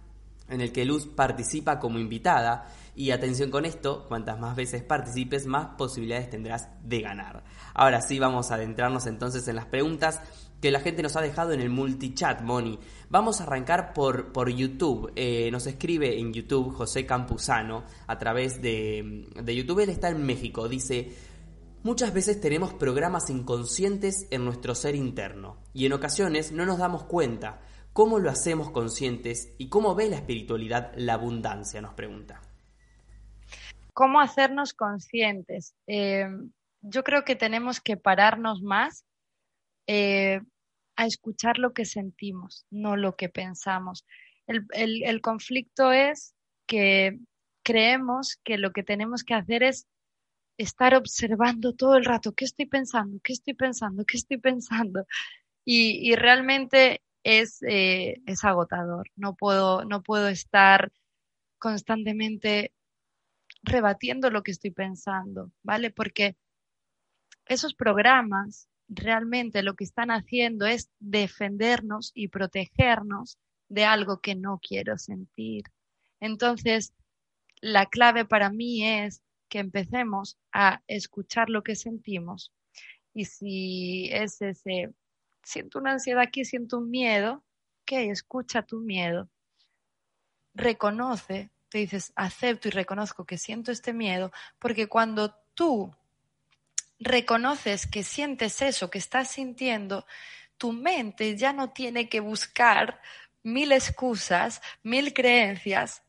[0.50, 2.68] en el que Luz participa como invitada
[2.98, 7.44] y atención con esto, cuantas más veces participes, más posibilidades tendrás de ganar.
[7.76, 10.20] Ahora sí, vamos a adentrarnos entonces en las preguntas
[10.60, 12.80] que la gente nos ha dejado en el multichat, Moni.
[13.12, 15.12] Vamos a arrancar por, por YouTube.
[15.16, 19.82] Eh, nos escribe en YouTube José Campuzano a través de, de YouTube.
[19.82, 20.68] Él está en México.
[20.68, 21.16] Dice,
[21.84, 27.04] muchas veces tenemos programas inconscientes en nuestro ser interno y en ocasiones no nos damos
[27.04, 27.62] cuenta.
[27.94, 31.80] ¿Cómo lo hacemos conscientes y cómo ve la espiritualidad la abundancia?
[31.80, 32.42] Nos pregunta.
[33.98, 35.74] ¿Cómo hacernos conscientes?
[35.88, 36.28] Eh,
[36.82, 39.04] yo creo que tenemos que pararnos más,
[39.88, 40.40] eh,
[40.96, 44.06] a escuchar lo que sentimos, no lo que pensamos.
[44.46, 46.36] El, conflicto es
[46.68, 47.18] que
[47.64, 49.88] creemos que lo que tenemos que hacer es
[50.60, 55.08] estar observando todo el rato qué estoy pensando, qué estoy pensando, qué estoy pensando.
[55.66, 59.10] Y, realmente es, eh, es agotador.
[59.16, 60.92] No puedo, no puedo estar
[61.58, 62.74] constantemente
[63.64, 65.92] rebatiendo lo que estoy pensando, ¿vale?
[65.92, 66.36] Porque
[67.46, 73.38] esos programas realmente lo que están haciendo es defendernos y protegernos
[73.70, 75.66] de algo que no quiero sentir.
[76.20, 76.94] Entonces,
[77.60, 82.54] la clave para mí es que empecemos a escuchar lo que sentimos.
[83.14, 84.94] Y si es ese,
[85.44, 87.44] siento una ansiedad aquí, siento un miedo,
[87.86, 89.30] que escucha tu miedo.
[90.54, 95.94] Reconoce, te dices, acepto y reconozco que siento este miedo, porque cuando tú
[97.00, 100.06] reconoces que sientes eso que estás sintiendo,
[100.58, 103.02] tu mente ya no tiene que buscar
[103.44, 106.04] mil excusas, mil creencias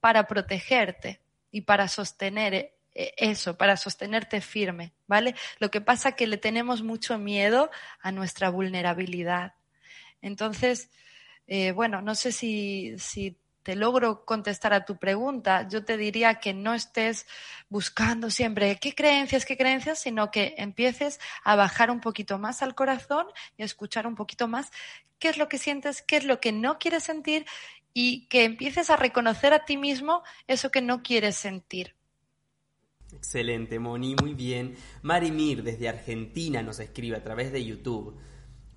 [0.00, 1.20] para protegerte
[1.50, 2.54] y para sostener
[2.94, 5.34] eh, eso, para sostenerte firme, ¿vale?
[5.58, 7.70] Lo que pasa es que le tenemos mucho miedo
[8.00, 9.54] a nuestra vulnerabilidad.
[10.20, 10.90] Entonces,
[11.46, 16.36] eh, bueno, no sé si, si te logro contestar a tu pregunta, yo te diría
[16.36, 17.26] que no estés
[17.68, 22.74] buscando siempre qué creencias, qué creencias, sino que empieces a bajar un poquito más al
[22.74, 24.70] corazón y a escuchar un poquito más
[25.18, 27.46] qué es lo que sientes, qué es lo que no quieres sentir
[27.94, 31.94] y que empieces a reconocer a ti mismo eso que no quieres sentir.
[33.12, 34.74] Excelente, Moni, muy bien.
[35.02, 38.18] Marimir desde Argentina nos escribe a través de YouTube.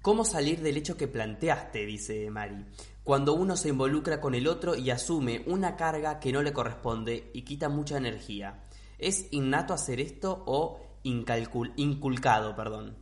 [0.01, 1.85] ¿Cómo salir del hecho que planteaste?
[1.85, 2.65] dice Mari
[3.05, 7.29] cuando uno se involucra con el otro y asume una carga que no le corresponde
[7.35, 8.63] y quita mucha energía.
[8.97, 12.55] ¿Es innato hacer esto o inculcado?
[12.55, 12.97] Perdón?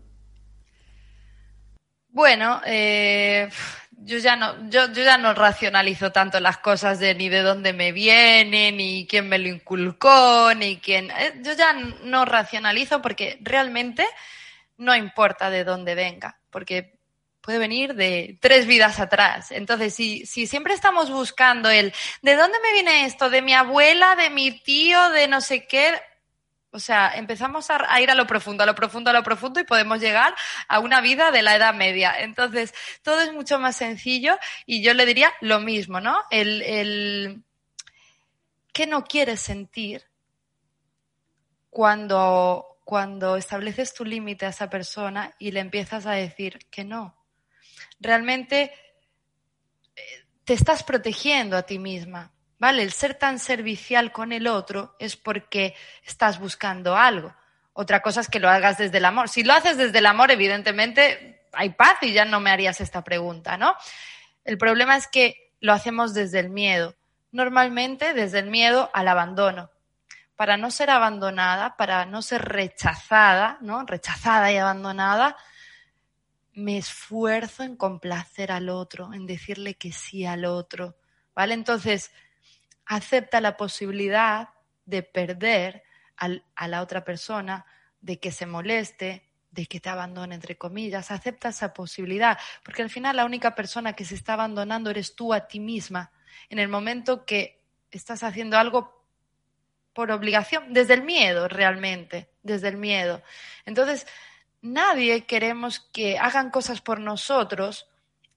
[2.09, 3.47] Bueno, eh,
[3.91, 7.71] yo ya no, yo, yo, ya no racionalizo tanto las cosas de ni de dónde
[7.71, 11.11] me viene, ni quién me lo inculcó, ni quién.
[11.11, 11.71] Eh, yo ya
[12.03, 14.05] no racionalizo porque realmente
[14.75, 16.99] no importa de dónde venga, porque
[17.43, 19.51] puede venir de tres vidas atrás.
[19.51, 23.29] Entonces, si, si siempre estamos buscando el, ¿de dónde me viene esto?
[23.29, 25.93] ¿De mi abuela, de mi tío, de no sé qué?
[26.71, 29.65] O sea, empezamos a, ir a lo profundo, a lo profundo, a lo profundo y
[29.65, 30.33] podemos llegar
[30.69, 32.15] a una vida de la Edad Media.
[32.17, 36.17] Entonces, todo es mucho más sencillo y yo le diría lo mismo, ¿no?
[36.31, 37.43] El, el
[38.71, 40.05] ¿qué no quieres sentir
[41.69, 47.22] cuando, cuando estableces tu límite a esa persona y le empiezas a decir que no?
[48.03, 48.71] Realmente
[49.95, 50.01] eh,
[50.43, 52.83] te estás protegiendo a ti misma, ¿vale?
[52.83, 57.33] El ser tan servicial con el otro es porque estás buscando algo.
[57.73, 59.29] Otra cosa es que lo hagas desde el amor.
[59.29, 63.03] Si lo haces desde el amor, evidentemente hay paz y ya no me harías esta
[63.03, 63.75] pregunta, ¿no?
[64.43, 66.95] El problema es que lo hacemos desde el miedo,
[67.31, 69.71] normalmente desde el miedo al abandono.
[70.35, 73.85] Para no ser abandonada, para no ser rechazada, ¿no?
[73.85, 75.37] Rechazada y abandonada,
[76.53, 80.95] me esfuerzo en complacer al otro, en decirle que sí al otro,
[81.35, 81.53] ¿vale?
[81.53, 82.11] Entonces,
[82.85, 84.49] acepta la posibilidad
[84.85, 85.83] de perder
[86.17, 87.65] a la otra persona,
[87.99, 92.89] de que se moleste, de que te abandone, entre comillas, acepta esa posibilidad, porque al
[92.89, 96.11] final la única persona que se está abandonando eres tú a ti misma,
[96.49, 97.61] en el momento que
[97.91, 99.05] estás haciendo algo
[99.93, 103.21] por obligación, desde el miedo realmente, desde el miedo.
[103.65, 104.07] Entonces,
[104.63, 107.87] nadie queremos que hagan cosas por nosotros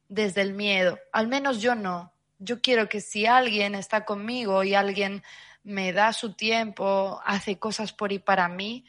[0.08, 0.98] desde el miedo.
[1.12, 2.12] Al menos yo no.
[2.38, 5.22] Yo quiero que si alguien está conmigo y alguien
[5.62, 8.84] me da su tiempo, hace cosas por y para mí,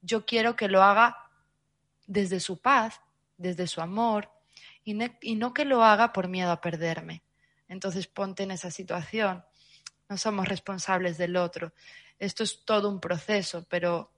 [0.00, 1.30] yo quiero que lo haga
[2.06, 3.00] desde su paz,
[3.36, 4.30] desde su amor,
[4.84, 7.22] y, y no que lo haga por miedo a perderme.
[7.66, 9.44] Entonces ponte en esa situación.
[10.08, 11.72] No somos responsables del otro.
[12.18, 14.13] Esto es todo un proceso, pero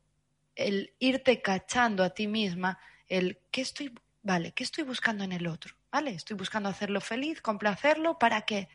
[0.57, 5.47] el irte cachando a ti misma, el qué estoy, vale, qué estoy buscando en el
[5.47, 6.11] otro, ¿vale?
[6.13, 8.69] Estoy buscando hacerlo feliz, complacerlo, ¿para qué?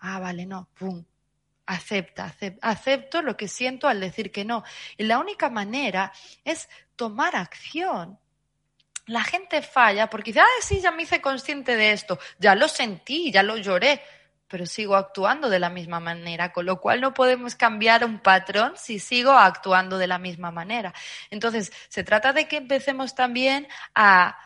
[0.00, 1.04] Ah, vale, no, pum,
[1.66, 4.64] acepta, acepto lo que siento al decir que no.
[4.96, 6.12] Y la única manera
[6.44, 8.18] es tomar acción.
[9.06, 12.68] La gente falla porque dice, ah, sí, ya me hice consciente de esto, ya lo
[12.68, 14.02] sentí, ya lo lloré
[14.48, 18.72] pero sigo actuando de la misma manera, con lo cual no podemos cambiar un patrón
[18.76, 20.94] si sigo actuando de la misma manera.
[21.30, 24.38] Entonces, se trata de que empecemos también a,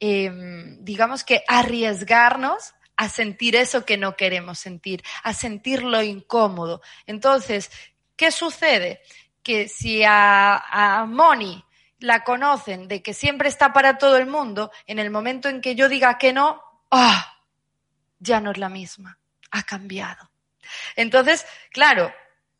[0.00, 6.82] em, digamos que, arriesgarnos a sentir eso que no queremos sentir, a sentir lo incómodo.
[7.06, 7.70] Entonces,
[8.16, 9.00] ¿qué sucede?
[9.44, 11.64] Que si a, a Moni
[12.00, 15.76] la conocen de que siempre está para todo el mundo, en el momento en que
[15.76, 17.37] yo diga que no, ¡ah!
[18.18, 19.18] Ya no es la misma,
[19.50, 20.30] ha cambiado.
[20.96, 22.12] Entonces, claro,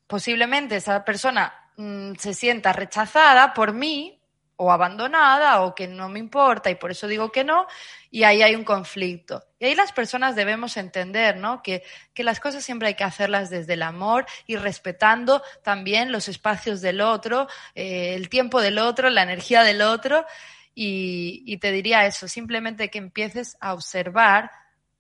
[0.07, 4.19] posiblemente esa persona mm, se sienta rechazada por mí
[4.61, 7.69] o abandonada o que no me importa y por eso digo que no,
[8.11, 9.45] y ahí hay un conflicto.
[9.61, 11.63] Y ahí las personas debemos entender, ¿no?
[11.63, 16.27] Que, que las cosas siempre hay que hacerlas desde el amor y respetando también los
[16.29, 17.47] espacios del otro,
[17.77, 20.27] eh, el tiempo del otro, la energía del otro.
[20.75, 24.51] Y, y te diría eso, simplemente que empieces a observar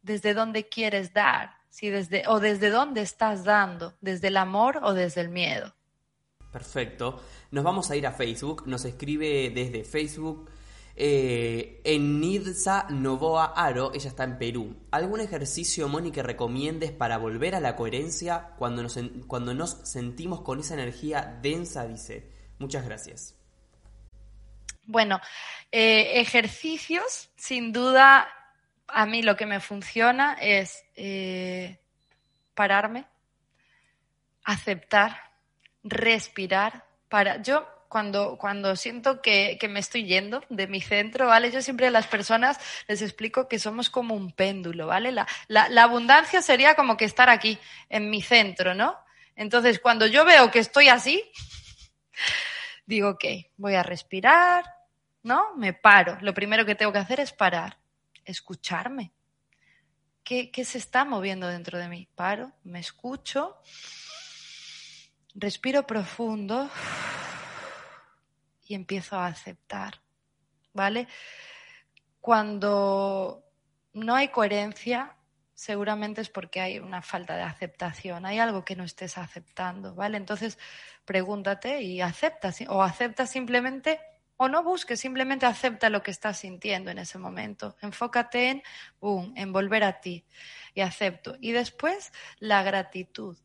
[0.02, 4.94] desde dónde quieres dar, si desde, o desde dónde estás dando, desde el amor o
[4.94, 5.74] desde el miedo.
[6.52, 7.22] Perfecto.
[7.50, 8.64] Nos vamos a ir a Facebook.
[8.66, 10.50] Nos escribe desde Facebook
[10.96, 13.92] eh, en Nidsa Novoa Aro.
[13.94, 14.76] Ella está en Perú.
[14.90, 20.40] ¿Algún ejercicio, Moni, que recomiendes para volver a la coherencia cuando nos, cuando nos sentimos
[20.40, 21.86] con esa energía densa?
[21.86, 22.32] Dice.
[22.58, 23.34] Muchas gracias.
[24.84, 25.20] Bueno,
[25.70, 28.26] eh, ejercicios, sin duda,
[28.88, 31.78] a mí lo que me funciona es eh,
[32.54, 33.06] pararme,
[34.44, 35.28] aceptar
[35.82, 37.40] respirar para...
[37.42, 41.50] Yo cuando, cuando siento que, que, me estoy yendo de mi centro, ¿vale?
[41.50, 45.10] Yo siempre a las personas les explico que somos como un péndulo, ¿vale?
[45.10, 47.58] La, la, la abundancia sería como que estar aquí,
[47.88, 48.98] en mi centro, ¿no?
[49.36, 51.24] Entonces, cuando yo veo que estoy así,
[52.86, 53.24] digo, ok,
[53.56, 54.64] voy a respirar,
[55.22, 55.54] ¿no?
[55.56, 56.18] Me paro.
[56.20, 57.78] Lo primero que tengo que hacer es parar,
[58.30, 59.12] escucharme.
[60.24, 62.08] ¿Qué, qué se está moviendo dentro de mí?
[62.14, 63.56] Paro, me escucho
[65.40, 66.68] Respiro profundo
[68.66, 70.00] y empiezo a aceptar,
[70.72, 71.06] ¿vale?
[72.20, 73.44] Cuando
[73.92, 75.16] no hay coherencia,
[75.54, 80.16] seguramente es porque hay una falta de aceptación, hay algo que no estés aceptando, ¿vale?
[80.16, 80.58] Entonces,
[81.04, 84.00] pregúntate y acepta, o acepta simplemente,
[84.38, 87.76] o no busques, simplemente acepta lo que estás sintiendo en ese momento.
[87.82, 88.62] Enfócate en,
[89.00, 90.24] boom, volver a ti
[90.74, 91.36] y acepto.
[91.40, 93.36] Y después, la gratitud.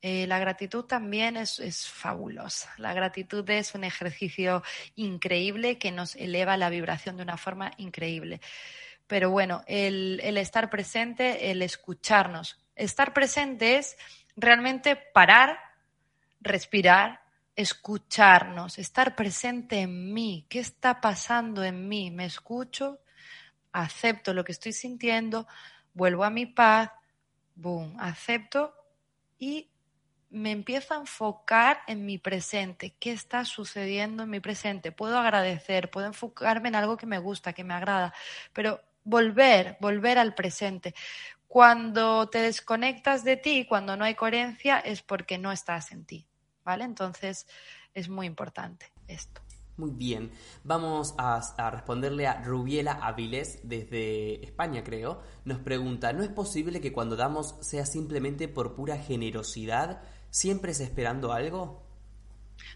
[0.00, 2.72] Eh, la gratitud también es, fabulosa.
[2.76, 4.62] La gratitud es un ejercicio
[4.94, 8.40] increíble que nos eleva la vibración de una forma increíble.
[9.08, 12.64] Pero bueno, el, el estar presente, el escucharnos.
[12.76, 13.96] Estar presente es
[14.36, 15.58] realmente parar,
[16.40, 17.21] respirar,
[17.56, 20.46] escucharnos, estar presente en mí.
[20.48, 22.10] ¿Qué está pasando en mí?
[22.10, 23.00] Me escucho,
[23.72, 25.46] acepto lo que estoy sintiendo,
[25.94, 26.90] vuelvo a mi paz,
[27.54, 28.74] boom, acepto
[29.38, 29.68] y
[30.30, 34.90] me empiezo a enfocar en mi presente, qué está sucediendo en mi presente.
[34.90, 38.14] Puedo agradecer, puedo enfocarme en algo que me gusta, que me agrada,
[38.54, 40.94] pero volver, volver al presente.
[41.48, 46.26] Cuando te desconectas de ti, cuando no hay coherencia, es porque no estás en ti,
[46.64, 46.84] ¿vale?
[46.84, 47.46] Entonces
[47.94, 49.40] es muy importante esto.
[49.78, 50.30] Muy bien,
[50.64, 55.22] vamos a, a, responderle a Rubiela Avilés desde España, creo.
[55.46, 60.02] Nos pregunta, ¿no es posible que cuando damos sea simplemente por pura generosidad
[60.32, 61.82] ¿Siempre es esperando algo?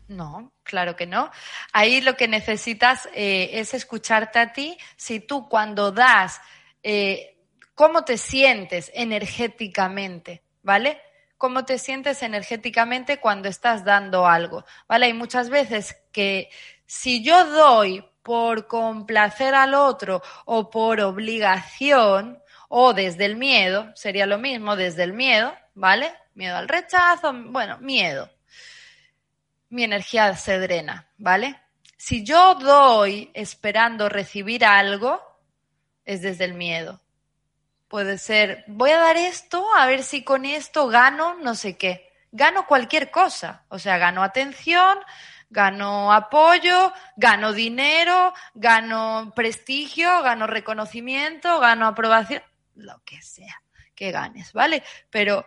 [0.08, 1.30] No, claro que no.
[1.72, 4.76] Ahí lo que necesitas eh, es escucharte a ti.
[4.94, 6.38] Si tú cuando das,
[6.82, 7.38] eh,
[7.74, 10.42] ¿cómo te sientes energéticamente?
[10.62, 11.00] ¿Vale?
[11.38, 14.64] ¿Cómo te sientes energéticamente cuando estás dando algo?
[14.88, 15.06] ¿Vale?
[15.06, 16.48] Hay muchas veces que
[16.86, 24.26] si yo doy por complacer al otro o por obligación o desde el miedo, sería
[24.26, 26.12] lo mismo desde el miedo, ¿vale?
[26.36, 28.30] miedo al rechazo, bueno, miedo.
[29.70, 31.60] Mi energía se drena, ¿vale?
[31.96, 35.20] Si yo doy esperando recibir algo,
[36.04, 37.00] es desde el miedo.
[37.88, 42.12] Puede ser, voy a dar esto, a ver si con esto gano no sé qué.
[42.32, 44.98] Gano cualquier cosa, o sea, gano atención,
[45.48, 52.42] gano apoyo, gano dinero, gano prestigio, gano reconocimiento, gano aprobación,
[52.74, 53.62] lo que sea
[53.94, 54.82] que ganes, ¿vale?
[55.08, 55.46] Pero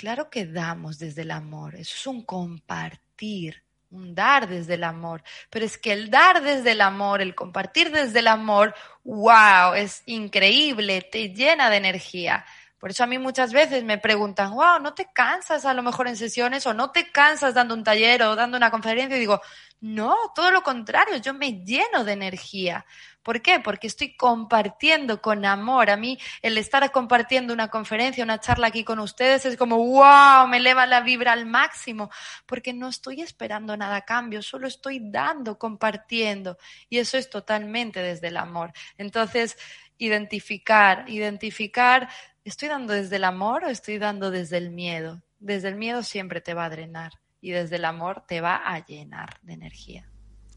[0.00, 5.22] Claro que damos desde el amor, eso es un compartir, un dar desde el amor,
[5.50, 8.74] pero es que el dar desde el amor, el compartir desde el amor,
[9.04, 12.44] wow, es increíble, te llena de energía.
[12.78, 16.08] Por eso a mí muchas veces me preguntan, wow, ¿no te cansas a lo mejor
[16.08, 19.16] en sesiones o no te cansas dando un taller o dando una conferencia?
[19.16, 19.42] Y digo,
[19.80, 22.84] no, todo lo contrario, yo me lleno de energía.
[23.22, 23.60] ¿Por qué?
[23.60, 25.90] Porque estoy compartiendo con amor.
[25.90, 30.46] A mí el estar compartiendo una conferencia, una charla aquí con ustedes es como, wow,
[30.48, 32.10] me eleva la vibra al máximo,
[32.46, 36.58] porque no estoy esperando nada a cambio, solo estoy dando, compartiendo.
[36.88, 38.72] Y eso es totalmente desde el amor.
[38.98, 39.56] Entonces,
[39.98, 42.08] identificar, identificar
[42.42, 45.22] ¿Estoy dando desde el amor o estoy dando desde el miedo?
[45.38, 48.84] Desde el miedo siempre te va a drenar y desde el amor te va a
[48.84, 50.06] llenar de energía.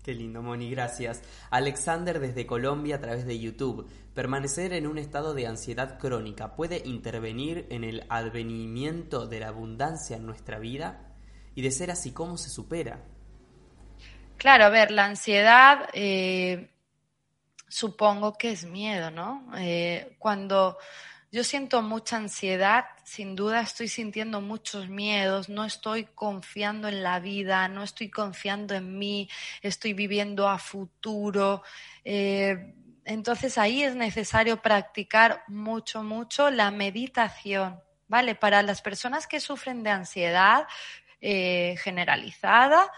[0.04, 1.22] Qué lindo, Moni, gracias.
[1.50, 3.90] Alexander desde Colombia a través de YouTube.
[4.14, 10.18] ¿Permanecer en un estado de ansiedad crónica puede intervenir en el advenimiento de la abundancia
[10.18, 11.14] en nuestra vida?
[11.56, 13.00] Y de ser así, ¿cómo se supera?
[14.36, 16.70] Claro, a ver, la ansiedad eh,
[17.70, 19.52] supongo que es miedo, ¿no?
[19.58, 20.78] Eh, cuando
[21.34, 27.20] yo siento mucha ansiedad, sin duda estoy sintiendo muchos miedos, no estoy confiando en la
[27.20, 29.28] vida, no estoy confiando en mí,
[29.64, 31.64] estoy viviendo a futuro.
[32.06, 38.36] Eh, entonces ahí es necesario practicar mucho, mucho la meditación, ¿vale?
[38.36, 40.68] Para las personas que sufren de ansiedad
[41.20, 42.92] eh, generalizada,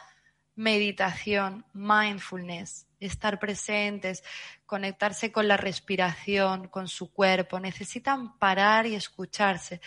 [0.55, 4.23] meditación, mindfulness, estar presentes,
[4.65, 9.81] conectarse con la respiración, con su cuerpo, necesitan parar y escucharse.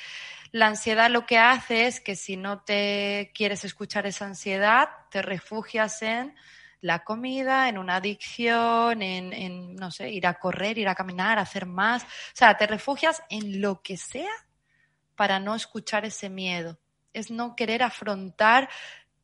[0.52, 5.22] La ansiedad lo que hace es que si no te quieres escuchar esa ansiedad, te
[5.22, 6.34] refugias en
[6.80, 11.66] la comida, en una adicción, en, no sé, ir a correr, ir a caminar, hacer
[11.66, 12.04] más.
[12.04, 14.30] O sea, te refugias en lo que sea
[15.16, 16.78] para no escuchar ese miedo.
[17.12, 18.68] Es no querer afrontar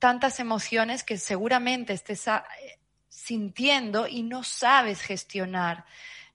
[0.04, 2.26] tantas emociones que seguramente estés
[3.08, 5.86] sintiendo y no sabes gestionar.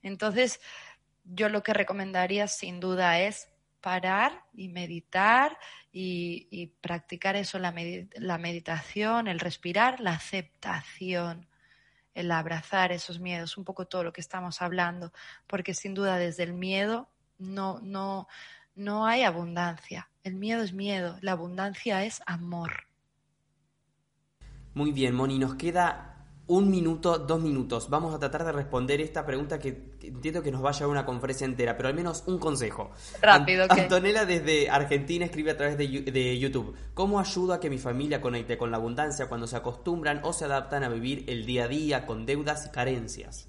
[0.01, 0.59] Entonces,
[1.23, 3.47] yo lo que recomendaría sin duda es
[3.79, 5.55] parar y meditar
[5.91, 7.71] y, practicar eso, la,
[8.15, 11.47] la meditación, el respirar, la aceptación,
[12.15, 15.13] el abrazar esos miedos, un poco todo lo que estamos hablando,
[15.45, 17.07] porque sin duda desde el miedo
[17.37, 18.27] no, no,
[18.73, 20.09] no hay abundancia.
[20.23, 22.88] El miedo es miedo, la abundancia es amor.
[24.73, 26.09] Muy bien, Moni, nos queda
[26.49, 27.89] un minuto, dos minutos.
[27.91, 29.69] Vamos a tratar de responder esta pregunta que
[30.01, 32.91] entiendo que nos va a llevar una conferencia entera, pero al menos un consejo.
[33.21, 36.75] Rápido, Antonella desde Argentina escribe a través de, de, YouTube.
[36.95, 40.45] ¿Cómo ayudo a que mi familia conecte con la abundancia cuando se acostumbran o se
[40.45, 43.47] adaptan a vivir el día a día con deudas y carencias?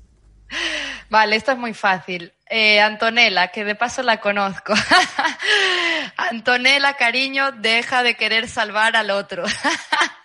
[1.08, 2.32] Vale, esto es muy fácil.
[2.48, 4.74] Eh, Antonella, que de paso la conozco.
[6.18, 9.44] Antonella, cariño, deja de querer salvar al otro.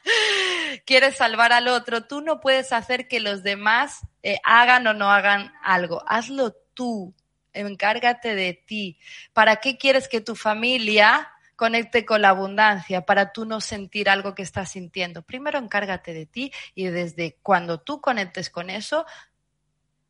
[0.86, 2.06] Quieres salvar al otro.
[2.06, 6.04] Tú no puedes hacer que los demás eh, hagan o no hagan algo.
[6.08, 7.14] Hazlo tú.
[7.54, 9.00] Encárgate de ti.
[9.34, 14.36] ¿Para qué quieres que tu familia conecte con la abundancia para tú no sentir algo
[14.36, 15.22] que estás sintiendo.
[15.22, 19.06] Primero encárgate de ti y desde cuando tú conectes con eso,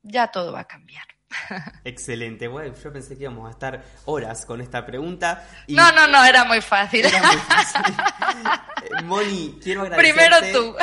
[0.01, 1.14] ya todo va a cambiar.
[1.83, 5.47] Excelente, bueno, yo pensé que íbamos a estar horas con esta pregunta.
[5.67, 7.05] No, no, no, era muy fácil.
[7.05, 10.13] Eh, Moni, quiero agradecerte.
[10.13, 10.75] Primero tú.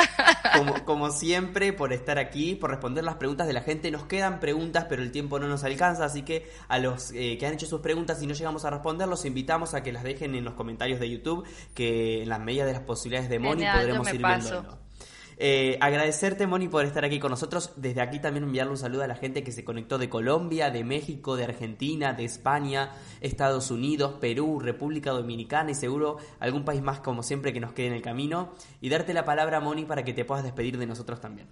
[0.57, 3.91] como, como, siempre, por estar aquí, por responder las preguntas de la gente.
[3.91, 7.45] Nos quedan preguntas, pero el tiempo no nos alcanza, así que a los eh, que
[7.45, 10.35] han hecho sus preguntas y no llegamos a responder, los invitamos a que las dejen
[10.35, 14.13] en los comentarios de YouTube, que en las medidas de las posibilidades de Moni podremos
[14.13, 14.82] ir viendo.
[15.37, 17.73] Eh, agradecerte, Moni, por estar aquí con nosotros.
[17.75, 20.83] Desde aquí también enviarle un saludo a la gente que se conectó de Colombia, de
[20.83, 26.99] México, de Argentina, de España, Estados Unidos, Perú, República Dominicana y seguro algún país más,
[26.99, 28.51] como siempre, que nos quede en el camino.
[28.81, 31.47] Y darte la palabra, Moni, para que te puedas despedir de nosotros también.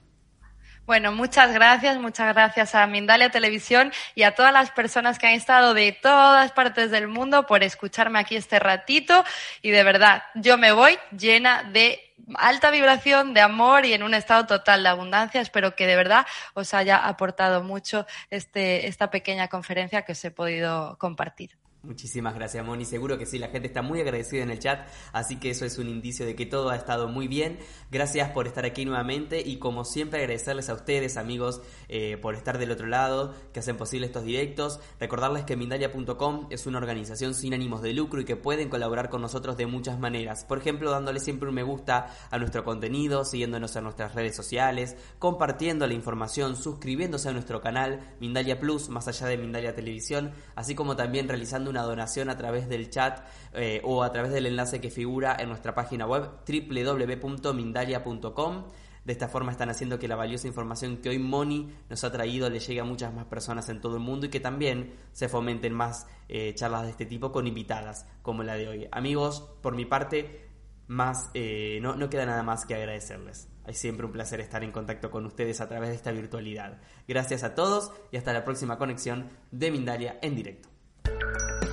[0.86, 5.34] Bueno, muchas gracias, muchas gracias a Mindalia Televisión y a todas las personas que han
[5.34, 9.24] estado de todas partes del mundo por escucharme aquí este ratito.
[9.62, 12.00] Y de verdad, yo me voy llena de
[12.36, 15.40] alta vibración, de amor y en un estado total de abundancia.
[15.40, 16.26] Espero que de verdad
[16.56, 21.58] os haya aportado mucho este, esta pequeña conferencia que os he podido compartir.
[21.84, 22.86] Muchísimas gracias, Moni.
[22.86, 25.80] Seguro que sí, la gente está muy agradecida en el chat, así que eso es
[25.80, 27.58] un indicio de que todo ha estado muy bien.
[27.90, 32.60] Gracias por estar aquí nuevamente y como siempre agradecerles a ustedes, amigos, eh, por estar
[32.60, 34.80] del otro lado, que hacen posible estos directos.
[35.00, 39.24] Recordarles que Mindalia.com es una organización sin ánimos de lucro y que pueden colaborar con
[39.24, 40.46] nosotros de muchas maneras.
[40.46, 44.96] Por ejemplo, dándole siempre un me gusta a nuestro contenido, siguiéndonos en nuestras redes sociales,
[45.18, 50.76] compartiendo la información, suscribiéndose a nuestro canal Mindalia Plus, más allá de Mindalia Televisión, así
[50.76, 53.20] como también realizando una donación a través del chat
[53.54, 58.66] eh, o a través del enlace que figura en nuestra página web www.mindalia.com.
[59.04, 62.52] De esta forma están haciendo que la valiosa información que hoy Moni nos ha traído
[62.52, 65.74] le llegue a muchas más personas en todo el mundo y que también se fomenten
[65.74, 68.88] más eh, charlas de este tipo con invitadas como la de hoy.
[68.92, 70.52] Amigos, por mi parte,
[70.88, 73.48] más eh, no, no queda nada más que agradecerles.
[73.66, 76.80] Es siempre un placer estar en contacto con ustedes a través de esta virtualidad.
[77.08, 80.71] Gracias a todos y hasta la próxima conexión de Mindalia en directo.
[81.06, 81.71] 何?